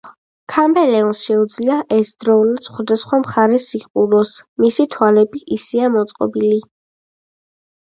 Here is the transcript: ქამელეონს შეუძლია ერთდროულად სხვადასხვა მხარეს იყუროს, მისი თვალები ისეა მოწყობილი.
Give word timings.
ქამელეონს 0.53 1.21
შეუძლია 1.27 1.75
ერთდროულად 1.97 2.71
სხვადასხვა 2.71 3.21
მხარეს 3.27 3.71
იყუროს, 3.83 4.35
მისი 4.67 4.91
თვალები 4.99 5.47
ისეა 5.61 5.97
მოწყობილი. 6.03 6.69